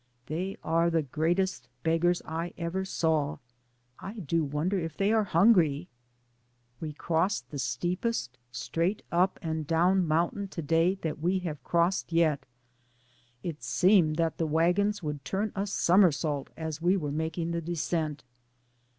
They 0.25 0.57
are 0.63 0.89
the 0.89 1.03
greatest 1.03 1.67
beggars. 1.83 2.23
I 2.25 2.53
ever 2.57 2.85
saw. 2.85 3.37
I 3.99 4.13
do 4.15 4.43
won 4.43 4.69
der 4.69 4.79
if 4.79 4.97
they 4.97 5.13
are 5.13 5.25
hungry? 5.25 5.89
We 6.79 6.91
crossed 6.91 7.51
the 7.51 7.59
steepest, 7.59 8.39
straight 8.51 9.03
up 9.11 9.37
and 9.43 9.67
down 9.67 10.07
mountain 10.07 10.47
to 10.47 10.63
day 10.63 10.95
that 11.03 11.19
we 11.19 11.37
have 11.45 11.63
crossed 11.63 12.09
236 12.09 12.21
DAYS 12.47 12.47
ON 12.47 12.47
THE 12.47 13.47
ROAD. 13.47 13.47
yet. 13.47 13.55
It 13.55 13.63
seemed 13.63 14.15
that 14.15 14.37
the 14.39 14.47
wagons 14.51 15.03
would 15.03 15.23
turn 15.23 15.51
a 15.55 15.67
somersault 15.67 16.49
as 16.57 16.81
we 16.81 16.97
were 16.97 17.11
making 17.11 17.51
the 17.51 17.61
descent. 17.61 18.23